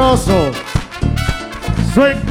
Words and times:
Sabroso. 0.00 0.50
Swing. 1.92 2.29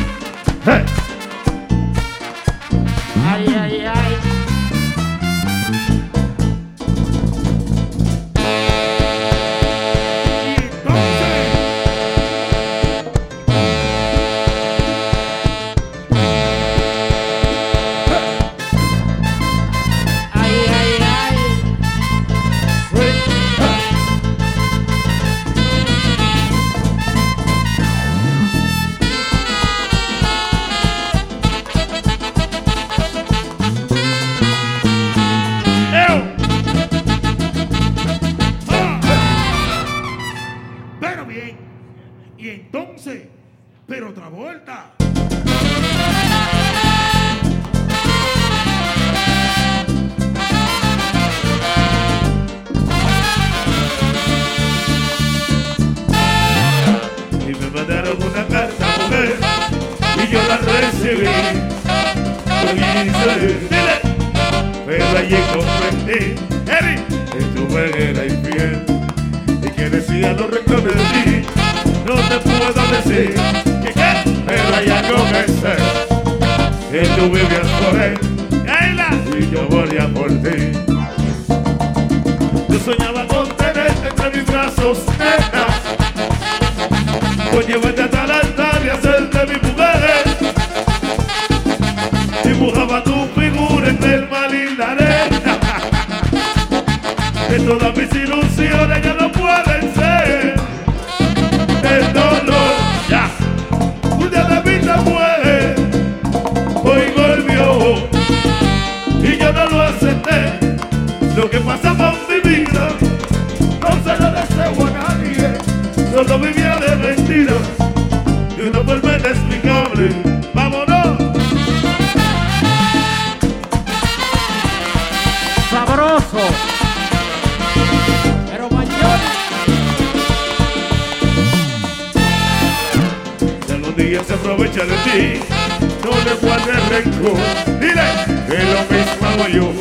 No 136.03 136.11
le 136.23 136.33
guardes 136.35 136.89
rencor. 136.89 137.37
Dile 137.79 138.07
que 138.47 138.57
lo 138.73 138.81
mismo 138.89 139.27
hago 139.27 139.47
yo. 139.47 139.71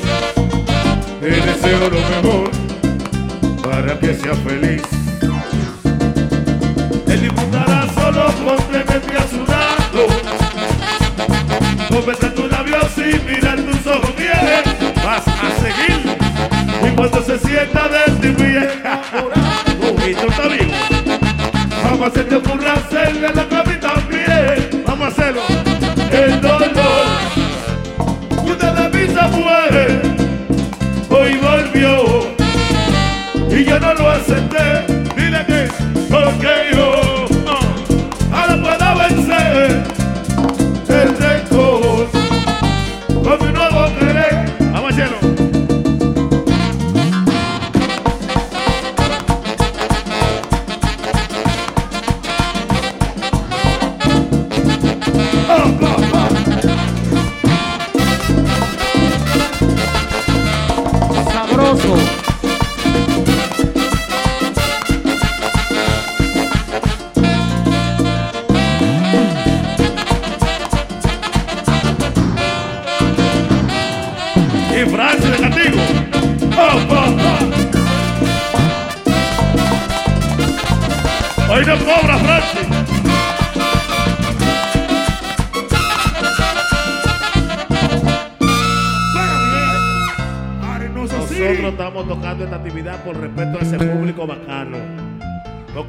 Te 1.21 1.27
deseo 1.27 1.91
lo 1.91 1.99
mejor 1.99 2.51
para 3.63 3.99
que 3.99 4.15
sea 4.15 4.35
feliz. 4.35 4.83
Él 7.07 7.21
disfrutará 7.23 7.87
solo 7.95 8.27
con 8.45 8.57
tenerte 8.71 9.17
a 9.17 9.29
su 9.29 9.45
lado. 9.47 10.07
Con 11.89 12.07
besar 12.07 12.31
tus 12.33 12.51
labios 12.51 12.99
y 12.99 13.31
mirar 13.31 13.57
tus 13.61 13.87
ojos 13.87 14.17
bien. 14.17 14.63
Vas 15.05 15.27
a 15.27 15.51
seguir. 15.61 16.17
Y 16.87 16.95
cuando 16.95 17.23
se 17.23 17.39
sienta 17.39 17.89
de 17.89 18.33
ti 18.33 18.45
enamorado, 18.45 20.09
y 20.09 20.15
tú 20.15 20.29
vivo. 20.49 20.73
Vamos 21.85 22.03
a 22.03 22.07
hacerte 22.07 22.37
ocurra 22.37 22.75
hacerle 22.75 23.29
la 23.35 23.48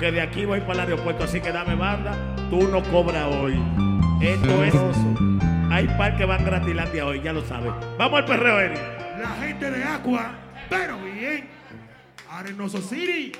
De 0.09 0.21
aquí 0.21 0.44
voy 0.44 0.59
para 0.61 0.73
el 0.73 0.79
aeropuerto, 0.79 1.25
así 1.25 1.39
que 1.39 1.51
dame 1.51 1.75
banda, 1.75 2.17
tú 2.50 2.67
no 2.67 2.81
cobras 2.83 3.27
hoy. 3.27 3.61
Esto 4.19 4.63
es. 4.63 4.73
Hay 5.69 5.88
par 6.00 6.17
que 6.17 6.25
van 6.25 6.44
gratilandia 6.44 7.06
hoy, 7.06 7.21
ya 7.21 7.31
lo 7.31 7.45
sabes. 7.45 7.71
Vamos 7.97 8.19
al 8.19 8.25
perreo, 8.25 8.59
Eri. 8.59 8.75
La 9.21 9.29
gente 9.39 9.69
de 9.69 9.83
Aqua, 9.83 10.31
pero 10.67 10.97
bien. 10.97 11.47
Arenoso 12.27 12.79
City. 12.81 13.33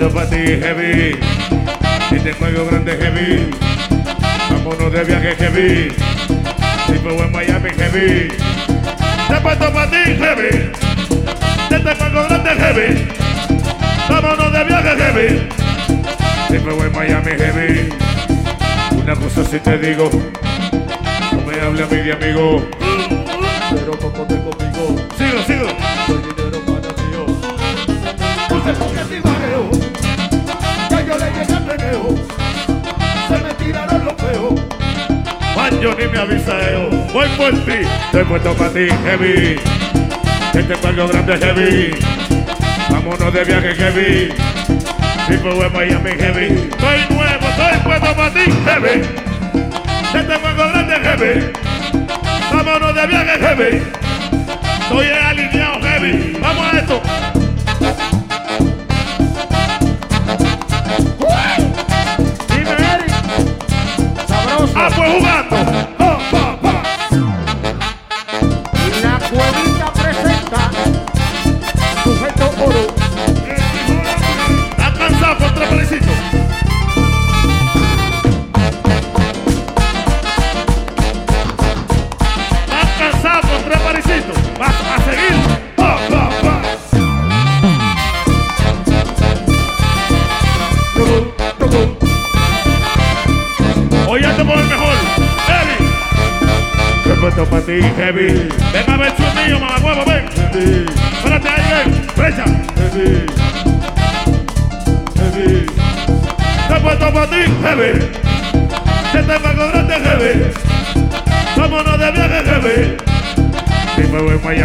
De 0.00 0.08
para 0.08 0.30
ti, 0.30 0.36
heavy. 0.36 1.18
Y 2.10 2.18
tengo 2.20 2.46
algo 2.46 2.64
grande, 2.64 2.96
heavy. 2.96 3.50
Vámonos 4.50 4.92
de 4.92 5.04
viaje, 5.04 5.36
heavy. 5.36 5.92
Si 6.86 6.94
fue 6.94 7.16
en 7.18 7.30
Miami, 7.30 7.68
heavy. 7.76 8.28
Después 9.28 9.58
de 9.60 9.68
para 9.68 9.90
ti, 9.90 9.96
heavy. 10.18 10.72
Te 11.68 11.78
tengo 11.80 12.22
grande, 12.28 12.50
heavy. 12.50 13.08
Vámonos 14.08 14.52
de 14.54 14.64
viaje, 14.64 14.96
heavy. 14.96 15.48
Si 16.48 16.56
voy 16.56 16.86
a 16.86 16.90
Miami 16.96 17.30
Heavy. 17.32 17.90
Una 19.02 19.14
cosa 19.16 19.44
sí 19.44 19.58
te 19.60 19.78
digo. 19.78 20.10
No 21.32 21.42
me 21.42 21.60
hable 21.60 21.82
a 21.84 21.86
mí 21.86 21.96
de 21.96 22.12
amigo. 22.14 22.66
Pero 23.70 23.92
cocote 23.98 24.34
conmigo, 24.34 24.39
Juancho 35.80 35.98
ni 35.98 36.08
me 36.08 36.18
aviseo. 36.18 36.90
Voy 37.12 37.28
por 37.36 37.52
ti. 37.64 37.86
Estoy 38.06 38.24
puesto 38.24 38.54
para 38.54 38.70
ti, 38.70 38.86
heavy. 39.04 39.56
Este 40.52 40.86
algo 40.86 41.08
grande, 41.08 41.38
heavy. 41.38 41.90
Vámonos 42.90 43.32
de 43.32 43.44
viaje, 43.44 43.74
heavy. 43.74 44.28
Voy 45.42 45.64
a 45.64 45.68
Miami, 45.70 46.10
heavy. 46.10 46.68
Estoy 46.70 47.16
nuevo, 47.16 47.48
estoy 47.48 47.78
puesto 47.84 48.14
para 48.14 48.30
ti, 48.30 48.40
heavy. 48.66 49.02
Este 50.14 50.32
algo 50.32 50.70
grande, 50.70 50.96
heavy. 50.96 51.52
Vámonos 52.52 52.94
de 52.94 53.06
viaje, 53.06 53.38
heavy. 53.38 53.82
Estoy 54.82 55.06
alineado, 55.06 55.80
heavy. 55.80 56.36
Vamos 56.40 56.74
a 56.74 56.78
esto. 56.78 57.02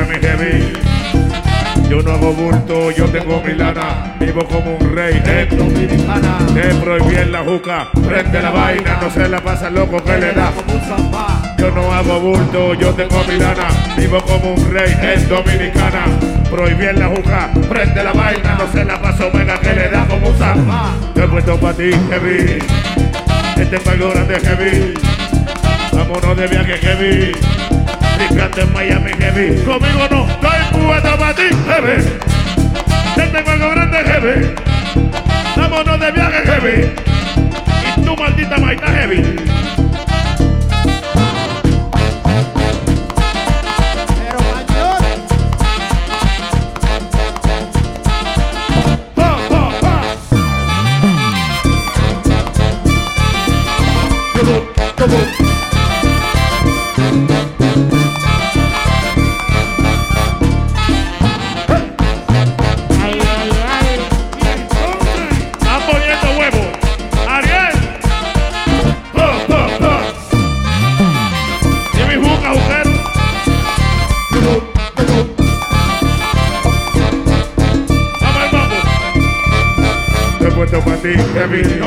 Miami, 0.05 0.25
heavy. 0.25 0.73
Yo 1.89 2.01
no 2.01 2.11
hago 2.11 2.33
bulto, 2.33 2.91
yo 2.91 3.05
tengo 3.05 3.41
mi 3.41 3.53
lana. 3.53 4.15
Vivo 4.19 4.45
como 4.45 4.75
un 4.75 4.95
rey 4.95 5.21
en 5.25 5.57
Dominicana, 5.57 6.37
Te 6.53 6.73
prohibí 6.75 7.31
la 7.31 7.43
juca, 7.43 7.87
prende 8.07 8.41
la 8.41 8.49
vaina, 8.51 8.99
no 9.01 9.09
se 9.09 9.27
la 9.27 9.41
pasa 9.41 9.69
loco 9.69 10.03
que 10.03 10.17
le 10.17 10.33
da. 10.33 10.51
como 10.51 10.73
un 10.73 10.81
zambá. 10.81 11.55
Yo 11.57 11.71
no 11.71 11.91
hago 11.93 12.19
bulto, 12.19 12.73
yo 12.75 12.93
tengo 12.93 13.23
mi 13.27 13.37
lana, 13.37 13.67
vivo 13.97 14.21
como 14.21 14.53
un 14.53 14.73
rey 14.73 14.95
en 15.01 15.27
Dominicana. 15.27 16.05
Prohibí 16.49 16.85
la 16.93 17.07
juca, 17.07 17.49
prende 17.69 18.03
la 18.03 18.13
vaina, 18.13 18.57
no 18.57 18.71
se 18.71 18.85
la 18.85 19.01
paso 19.01 19.31
venga 19.31 19.59
que 19.59 19.73
le 19.73 19.89
da 19.89 20.05
como 20.05 20.29
un 20.29 20.37
zamba. 20.37 20.93
Yo 21.15 21.23
he 21.23 21.27
puesto 21.27 21.57
pa' 21.59 21.73
ti, 21.73 21.91
heavy, 22.09 22.59
este 23.57 23.75
es 23.75 23.83
grande, 23.83 24.39
heavy. 24.39 24.93
Vámonos 25.93 26.37
de 26.37 26.47
viaje, 26.47 26.77
heavy. 26.77 27.31
En 28.17 28.71
Miami, 28.71 29.11
heavy. 29.19 29.61
Conmigo 29.65 30.07
no, 30.09 30.25
estoy 30.29 30.59
puesto 30.71 31.17
pa' 31.17 31.33
ti, 31.33 31.49
heavy. 31.67 32.07
Este 33.17 33.39
es 33.39 33.47
algo 33.47 33.69
grande, 33.71 33.97
heavy. 33.97 34.55
Vámonos 35.57 35.99
de 35.99 36.11
viaje, 36.11 36.43
heavy. 36.45 36.93
Y 37.85 38.01
tú, 38.05 38.15
maldita 38.15 38.57
maita, 38.57 38.87
heavy. 38.87 39.35
Pero 44.23 44.39
mayor. 54.97 55.44
Heavy. 81.47 81.84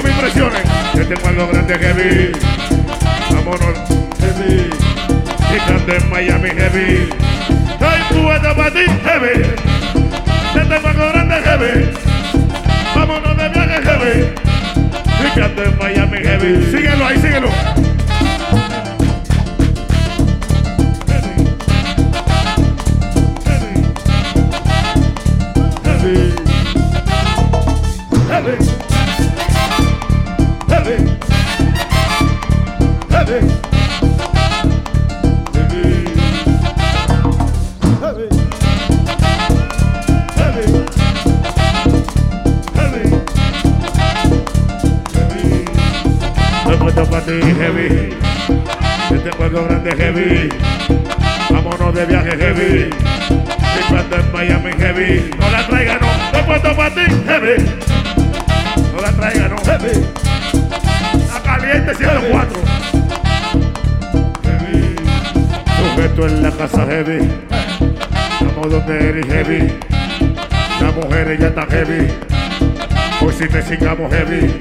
Si 73.38 73.48
te 73.48 73.62
sigamos, 73.62 74.12
heavy. 74.12 74.60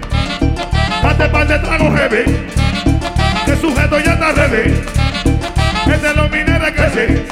Pate 1.02 1.28
par 1.30 1.48
de 1.48 1.58
trago, 1.58 1.92
heavy. 1.96 2.26
Que 3.46 3.56
sujeto 3.56 4.00
ya 4.00 4.14
está 4.14 4.34
heavy. 4.36 4.80
Es 5.92 6.02
de 6.04 6.14
los 6.14 6.30
mineros 6.30 6.72
que 6.72 6.90
sí. 6.90 7.24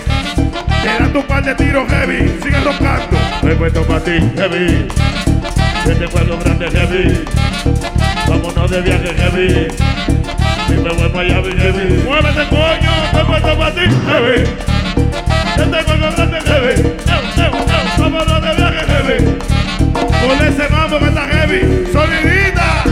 Te 0.82 1.08
tu 1.10 1.22
par 1.28 1.44
de 1.44 1.54
tiros, 1.54 1.88
heavy. 1.88 2.40
Sigue 2.42 2.60
roncando. 2.62 3.58
Puesto 3.60 3.84
para 3.84 4.00
ti, 4.00 4.12
heavy. 4.36 4.88
Este 5.88 6.08
pueblo 6.08 6.40
grande, 6.40 6.72
heavy. 6.72 7.26
Vámonos 8.28 8.72
de 8.72 8.82
viaje, 8.82 9.14
heavy. 9.14 9.68
Me 10.68 10.90
voy 10.90 11.04
a 11.04 11.10
Miami, 11.10 11.54
heavy. 11.60 12.04
Muévete, 12.06 12.48
coño. 12.50 13.28
Puesto 13.28 13.58
para 13.58 13.76
ti, 13.76 13.82
heavy. 13.82 14.44
Este 15.58 15.84
pueblo 15.84 16.12
grande, 16.12 16.42
heavy. 16.42 16.96
Vámonos 18.00 18.42
de 18.42 18.56
viaje, 18.56 18.86
heavy. 18.88 19.55
Con 20.26 20.42
ese 20.42 20.68
mambo 20.70 20.98
que 20.98 21.06
está 21.06 21.28
heavy. 21.28 21.86
Solidita. 21.94 22.84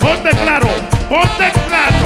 Ponte 0.00 0.30
claro, 0.30 0.68
ponte 1.10 1.52
claro. 1.68 1.96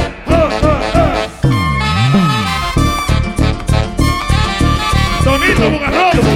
Tonito 5.23 5.71
Bugarrón. 5.71 6.30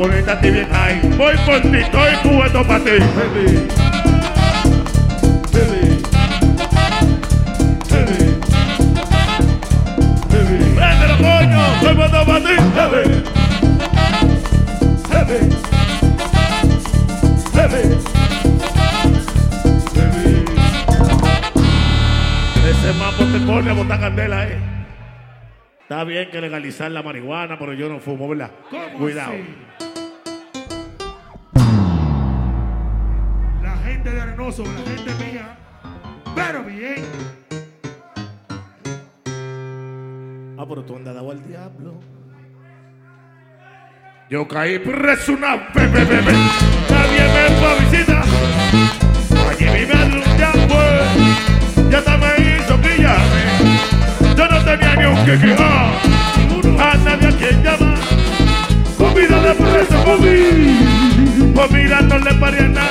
Pa' 0.00 0.06
ponerte 0.06 0.30
a 0.30 0.40
ti 0.40 0.50
bien 0.50 0.66
high. 0.70 0.98
Voy 1.18 1.36
por 1.44 1.60
ti, 1.60 1.76
estoy 1.76 2.16
puesto 2.22 2.66
para 2.66 2.84
ti. 2.84 2.90
Heavy. 2.90 3.68
Heavy. 5.52 6.00
Heavy. 7.90 8.20
Heavy. 10.30 10.58
Préndelo, 10.74 11.16
coño. 11.18 11.60
Estoy 11.74 11.94
puesto 11.96 12.24
para 12.24 12.40
ti. 12.40 12.54
Heavy. 12.76 13.04
Heavy. 15.12 15.40
Heavy. 17.52 17.82
Heavy. 19.96 20.44
Ese 22.70 22.92
mambo 22.94 23.24
te 23.24 23.38
pone 23.46 23.70
a 23.70 23.74
botar 23.74 24.00
candela, 24.00 24.48
eh. 24.48 24.58
Está 25.82 26.04
bien 26.04 26.30
que 26.30 26.40
legalizar 26.40 26.90
la 26.90 27.02
marihuana, 27.02 27.58
pero 27.58 27.74
yo 27.74 27.90
no 27.90 27.98
fumo, 27.98 28.28
¿verdad? 28.28 28.50
¿Cómo 28.70 28.96
Cuidado. 28.96 29.32
así? 29.32 29.79
Arenoso, 34.50 34.64
la 34.64 34.82
gente 34.90 35.24
mía, 35.24 35.56
pero 36.34 36.64
bien. 36.64 37.04
Ah, 40.58 40.64
pero 40.68 40.82
tú 40.82 40.96
andas 40.96 41.14
dado 41.14 41.30
al 41.30 41.46
diablo. 41.46 42.00
Yo 44.28 44.48
caí 44.48 44.80
preso 44.80 45.34
una 45.34 45.56
vez, 45.56 45.92
ve, 45.92 46.04
ve, 46.04 46.20
ve. 46.20 46.32
Nadie 46.90 47.22
me 47.34 47.44
fue 47.58 47.70
a 47.70 47.74
visitar. 47.90 48.24
Allí 49.50 49.64
vive 49.64 50.02
el 50.02 50.36
diablo. 50.36 50.78
Ya 51.90 51.98
hasta 51.98 52.16
me 52.16 52.30
hizo 52.40 52.76
pillarme. 52.80 53.42
Yo 54.36 54.48
no 54.48 54.64
tenía 54.64 54.96
ni 54.96 55.04
un 55.04 55.24
que 55.26 55.38
quejar. 55.38 55.90
A 56.80 56.96
nadie 56.96 57.28
a 57.28 57.32
quien 57.32 57.62
llamar. 57.62 57.98
Comida 58.98 59.42
de 59.42 59.54
preso 59.54 60.04
comí. 60.04 61.52
Pues 61.54 61.70
mira, 61.70 62.00
no 62.00 62.18
le 62.18 62.34
paría 62.34 62.68
nada. 62.68 62.89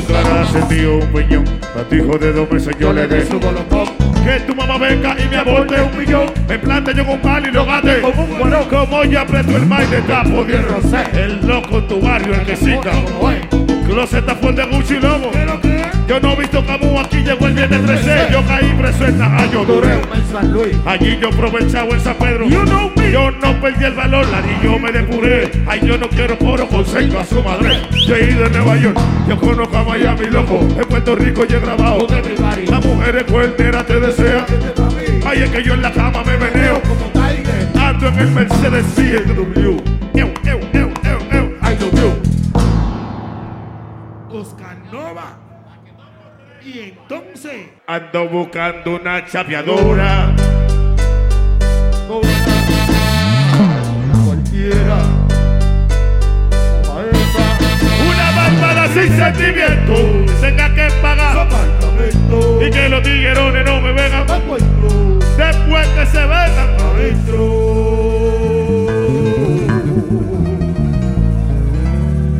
Tu 0.00 0.12
cara 0.12 0.46
se 0.46 0.74
dio 0.74 0.98
un 0.98 1.06
piñón. 1.12 1.44
A 1.78 1.82
tu 1.82 1.94
hijo 1.94 2.18
de 2.18 2.32
dos 2.32 2.50
meses 2.50 2.74
yo 2.78 2.92
le 2.92 3.06
dé 3.06 3.26
su 3.26 3.38
bolotón. 3.38 3.88
Que 4.24 4.40
tu 4.40 4.54
mamá 4.54 4.78
venga 4.78 5.16
y 5.18 5.28
me 5.28 5.36
aborte 5.36 5.80
un 5.80 5.98
millón. 5.98 6.26
Me 6.48 6.58
plante 6.58 6.92
yo 6.94 7.06
con 7.06 7.20
mal 7.22 7.46
y 7.46 7.50
lo 7.50 7.64
gate. 7.64 8.00
Como 8.00 8.24
un 8.24 8.38
guarón. 8.38 8.68
Como 8.68 9.04
ya 9.04 9.22
aprieto 9.22 9.56
el 9.56 9.66
maíz 9.66 9.90
de 9.90 10.00
tapo 10.02 10.44
de 10.44 10.62
rosé. 10.62 11.04
El 11.12 11.46
loco 11.46 11.78
en 11.78 11.88
tu 11.88 12.00
barrio, 12.00 12.34
el 12.34 12.46
que 12.46 12.56
cita. 12.56 12.90
Closet 13.86 14.40
fue 14.40 14.52
de 14.52 14.64
Gucci 14.66 15.00
Lobo. 15.00 15.30
¿Pero 15.32 15.60
qué? 15.60 15.79
Yo 16.10 16.18
no 16.18 16.32
he 16.32 16.36
visto 16.38 16.66
Camus, 16.66 17.04
aquí 17.04 17.18
llegó 17.18 17.46
el 17.46 17.52
viernes 17.54 17.86
13. 17.86 18.32
Yo 18.32 18.44
caí 18.44 18.74
preso 18.76 19.06
en 19.06 19.16
Najayo, 19.16 19.64
Dureo. 19.64 20.00
Allí 20.84 21.16
yo 21.22 21.30
chavo 21.68 21.94
en 21.94 22.00
San 22.00 22.16
Pedro. 22.16 22.48
You 22.48 22.64
know 22.64 22.90
me. 22.96 23.12
Yo 23.12 23.30
no 23.30 23.60
perdí 23.60 23.84
el 23.84 23.94
valor, 23.94 24.26
la 24.28 24.40
ni 24.40 24.60
yo 24.60 24.76
me 24.76 24.90
depuré. 24.90 25.52
Ay, 25.68 25.80
yo 25.84 25.96
no 25.96 26.08
quiero 26.08 26.36
coro, 26.36 26.66
consejo 26.66 27.16
a 27.16 27.24
su 27.24 27.40
madre. 27.44 27.82
Yo 28.08 28.16
he 28.16 28.28
ido 28.28 28.44
a 28.44 28.48
Nueva 28.48 28.76
York, 28.76 28.98
yo 29.28 29.38
conozco 29.38 29.76
a 29.76 29.84
Miami, 29.84 30.26
loco. 30.26 30.58
En 30.58 30.88
Puerto 30.88 31.14
Rico 31.14 31.44
yo 31.44 31.58
he 31.58 31.60
grabado. 31.60 32.08
Las 32.68 32.84
mujeres 32.84 33.22
cuerneras 33.30 33.86
te 33.86 34.00
desean. 34.00 34.46
Ay, 35.24 35.42
es 35.44 35.50
que 35.50 35.62
yo 35.62 35.74
en 35.74 35.82
la 35.82 35.92
cama 35.92 36.24
me 36.24 36.36
meneo. 36.38 36.82
Ando 37.80 38.08
en 38.08 38.18
el 38.18 38.30
Mercedes 38.32 38.84
BMW. 38.96 39.99
Y 46.72 46.78
entonces, 46.78 47.66
Ando 47.88 48.28
buscando 48.28 48.94
una 48.94 49.26
chapeadora. 49.26 50.32
cualquiera. 54.24 54.98
Una 58.06 58.30
bárbara 58.36 58.88
sin 58.88 59.16
sentimiento. 59.16 59.94
Tenga 60.40 60.72
que 60.72 60.88
pagar. 61.02 61.38
apartamento. 61.38 62.64
Y 62.64 62.70
que 62.70 62.88
los 62.88 63.02
tiguerones 63.02 63.64
no 63.64 63.80
me 63.80 63.92
vengan. 63.92 64.26
Después 65.36 65.88
que 65.88 66.06
se 66.06 66.20
vengan. 66.20 66.76
adentro. 66.78 67.70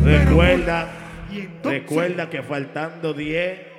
Recuerda, 0.05 0.87
entonces, 1.33 1.81
recuerda 1.81 2.29
que 2.29 2.41
faltando 2.43 3.13
10, 3.13 3.70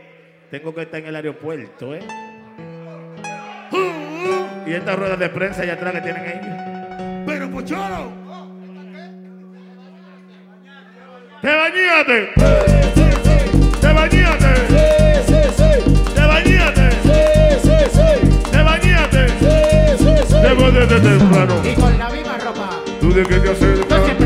tengo 0.53 0.75
que 0.75 0.83
estar 0.83 1.01
en 1.01 1.07
el 1.07 1.17
aeropuerto, 1.17 1.95
¿eh? 1.95 2.03
Y 4.67 4.73
estas 4.75 4.99
ruedas 4.99 5.19
de 5.19 5.31
prensa 5.31 5.63
allá 5.63 5.73
atrás 5.73 5.95
que 5.95 6.01
tienen 6.03 6.23
ahí. 6.23 7.25
Pero 7.25 7.51
Pocholo. 7.51 8.13
¡Te 11.41 11.57
bañaste! 11.57 12.33
¡Te 13.81 13.93
bañaste! 13.95 14.49
¡Te 16.15 16.21
bañaste! 16.21 16.91
¡Te 18.51 18.63
bañaste! 18.63 19.27
Debo 20.43 20.71
desde 20.71 21.01
temprano. 21.01 21.63
Y 21.65 21.75
con 21.75 21.99
la 21.99 22.11
misma 22.11 22.37
ropa. 22.37 22.71
¿Tú 23.01 23.15
de 23.15 23.23
qué 23.23 23.37
te 23.37 23.47
Yo 23.47 24.22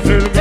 te 0.00 0.37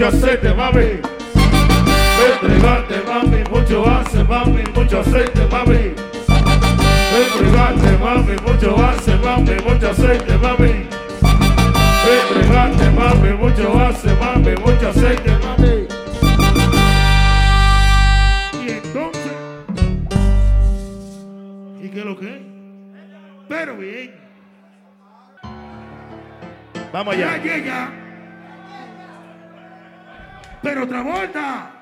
mucho 0.00 0.16
aceite, 0.16 0.54
mami. 0.54 0.98
Entregarte, 2.26 3.02
mami, 3.06 3.44
mucho 3.50 3.86
hace, 3.86 4.24
mami, 4.24 4.64
mucho 4.74 5.00
aceite, 5.00 5.46
mami. 5.50 5.94
Entregarte, 7.20 7.98
mami, 7.98 8.36
mucho 8.46 8.76
hace, 8.82 9.16
mami, 9.16 9.56
mucho 9.62 9.90
aceite, 9.90 10.38
mami. 10.38 10.88
Entregarte, 12.08 12.90
mami, 12.92 13.32
mucho 13.34 13.78
hace, 13.78 14.14
mami, 14.14 14.56
mucho 14.64 14.88
aceite, 14.88 15.32
mami. 15.44 15.86
Y 18.64 18.70
entonces, 18.70 19.32
¿y 21.82 21.88
qué 21.90 21.98
es 21.98 22.06
lo 22.06 22.18
que 22.18 22.36
es? 22.36 22.40
Pero 23.50 23.76
bien. 23.76 24.14
Vamos 26.90 27.14
allá. 27.14 27.36
Ya 27.36 27.42
llega 27.42 27.99
pero 30.62 30.84
otra 30.84 31.02
vuelta. 31.02 31.79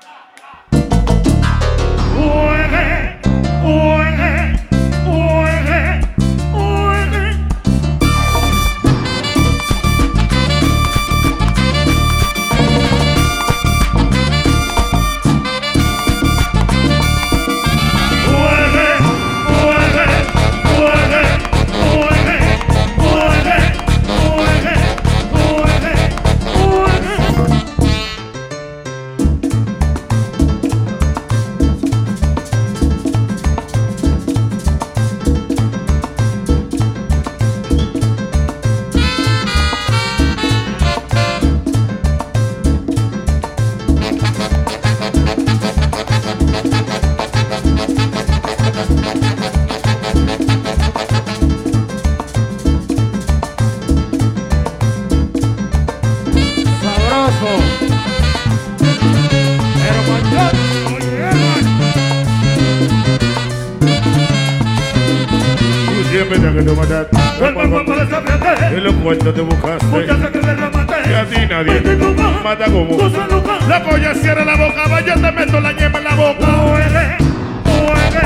pena 66.29 66.53
que 66.53 66.61
no 66.61 66.75
mataste. 66.75 67.17
El. 67.41 68.77
En 68.77 68.83
los 68.83 68.93
cuentos 68.95 69.33
te 69.33 69.41
buscaste. 69.41 70.05
Que. 70.05 71.09
Y 71.09 71.13
a 71.13 71.25
ti 71.25 71.47
nadie. 71.49 71.81
Mata 72.43 72.65
como. 72.65 72.97
La 73.67 73.83
polla 73.83 74.13
cierra 74.13 74.45
la 74.45 74.55
boca. 74.55 74.87
Vaya, 74.87 75.15
te 75.15 75.31
meto 75.31 75.59
la 75.59 75.71
yema 75.71 75.97
en 75.97 76.03
la 76.03 76.15
boca. 76.15 76.45
Juegue, 76.45 77.17
juegue, 77.65 78.23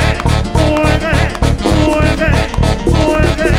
juegue, 0.54 2.32
juegue. 2.86 3.53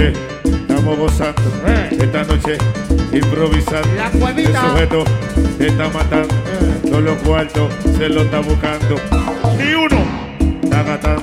Noche 0.00 0.12
estamos 0.44 0.98
gozando. 0.98 1.42
Esta 1.90 2.24
noche 2.24 2.58
improvisando. 3.12 3.88
La 3.96 4.06
El 4.06 4.18
cuevita. 4.18 4.70
sujeto 4.70 5.04
te 5.58 5.66
está 5.66 5.88
matando. 5.88 6.34
Todos 6.82 7.02
los 7.02 7.18
cuartos 7.18 7.72
se 7.98 8.08
lo 8.08 8.22
está 8.22 8.40
buscando. 8.40 8.96
Ni 9.58 9.74
uno 9.74 10.04
está 10.62 10.82
gastando. 10.82 11.22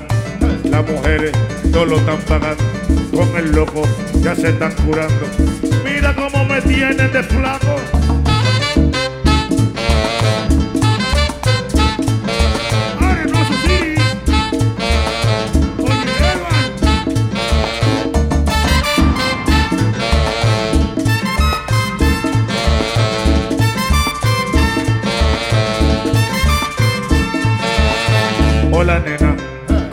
Las 0.69 0.89
mujeres 0.89 1.31
todos 1.71 1.87
lo 1.87 1.97
están 1.97 2.17
pagando. 2.27 2.63
Con 3.11 3.35
el 3.37 3.51
loco 3.51 3.81
ya 4.21 4.35
se 4.35 4.49
están 4.49 4.71
curando. 4.85 5.25
Mira 5.83 6.15
cómo 6.15 6.45
me 6.45 6.61
tienen 6.61 7.11
de 7.11 7.23
flaco. 7.23 7.96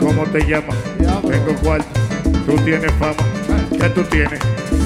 ¿Cómo 0.05 0.23
te 0.25 0.39
llamas? 0.45 0.75
Tengo 0.99 1.55
cuarto, 1.63 1.87
tú 2.45 2.55
tienes 2.63 2.91
fama. 2.99 3.15
¿Qué 3.71 3.89
tú 3.89 4.03
tienes? 4.03 4.39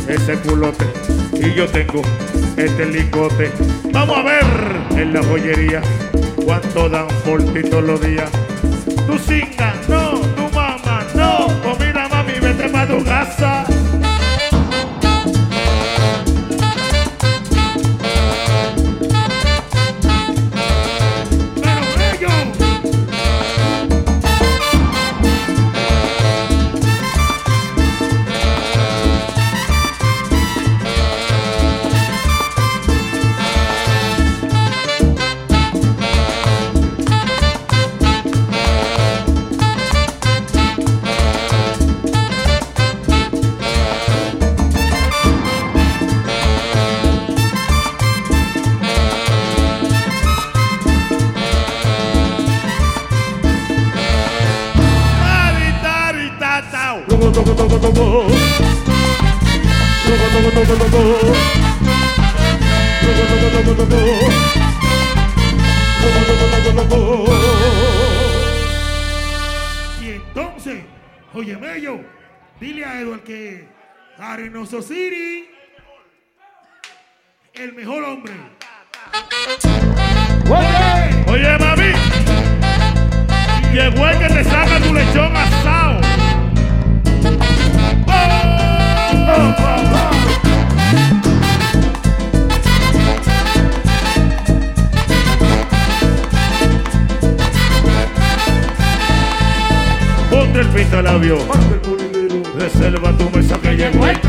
Ese 0.08 0.36
culote. 0.36 0.86
Y 1.34 1.54
yo 1.54 1.68
tengo 1.68 2.02
este 2.56 2.86
lingote. 2.86 3.52
Vamos 3.92 4.18
a 4.18 4.24
ver 4.24 4.44
en 4.98 5.14
la 5.14 5.22
joyería 5.24 5.82
cuánto 6.46 6.88
dan 6.88 7.08
por 7.26 7.44
ti 7.44 7.62
todos 7.70 7.84
los 7.84 8.02
días. 8.02 8.30
Tú 9.08 9.18
singa, 9.20 9.74
no, 9.90 10.22
tu 10.22 10.56
mamá, 10.56 11.06
no. 11.14 11.48
Pues 11.64 11.80
mira 11.80 12.08
mami, 12.08 12.40
vete 12.42 12.70
para 12.70 12.88
tu 12.88 13.04
casa. 13.04 13.66
Edward 73.00 73.24
que 73.24 73.66
Arenoso 74.18 74.82
City, 74.82 75.48
el 77.54 77.72
mejor 77.74 78.04
hombre. 78.04 78.34
Oye. 80.50 81.24
Oye, 81.32 81.58
mami, 81.60 81.94
llegó 83.72 84.06
el 84.06 84.20
que 84.20 84.28
te 84.28 84.44
saca 84.44 84.80
tu 84.82 84.94
lechón 84.94 85.34
asado. 85.34 86.02
Oh, 88.06 88.14
oh, 89.30 89.56
oh. 89.60 89.80
Ponte 100.30 100.60
el 100.60 100.68
pintalabio, 100.68 101.38
reserva 102.74 103.12
tu 103.18 103.30
mesa 103.30 103.60
que 103.62 103.76
llegó 103.76 104.06
el 104.06 104.20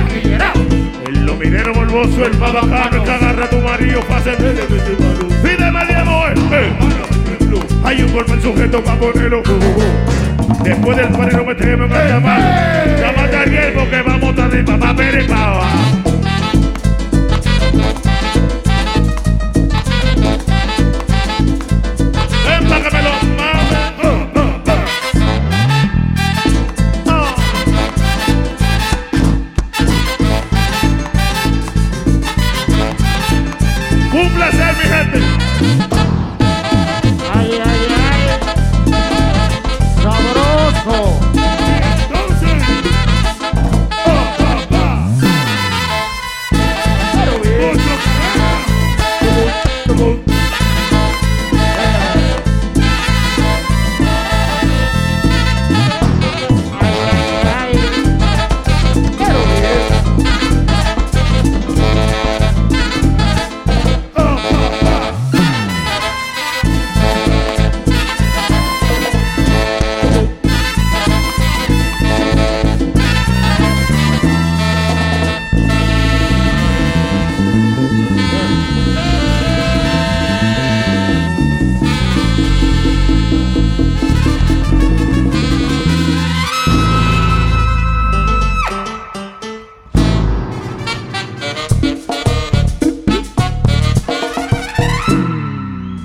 El 1.07 1.27
lominero 1.27 1.75
morboso, 1.75 2.25
el 2.25 2.37
más 2.39 2.53
bacano, 2.53 3.05
que 3.05 3.11
agarra 3.11 3.45
a 3.45 3.51
tu 3.51 3.59
marido, 3.59 4.01
pase 4.09 4.31
Pídeme 5.43 5.85
de 5.87 5.95
amor, 5.95 6.33
eh. 6.53 6.73
Hay 7.85 8.03
un 8.03 8.13
golpe 8.13 8.33
en 8.33 8.43
sujeto 8.43 8.83
para 8.83 8.99
ponerlo. 9.01 9.43
Después 10.63 10.97
del 10.97 11.09
panero 11.09 11.45
me 11.45 11.55
tenemos 11.55 11.89
que 11.91 12.09
llamar. 12.09 12.41
Llámate 13.01 13.37
a 13.37 13.41
Ariel 13.41 13.73
porque 13.75 14.03
vamos 14.03 14.39
a 14.39 14.49
de 14.49 14.65
papá 14.65 14.95
Pérez 14.95 15.27
para 15.27 16.00